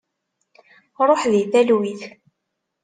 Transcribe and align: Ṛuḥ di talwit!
Ṛuḥ 1.07 1.21
di 1.31 1.43
talwit! 1.51 2.01